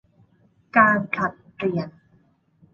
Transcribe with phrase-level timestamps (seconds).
[0.77, 1.89] การผลัดเปลี่ยน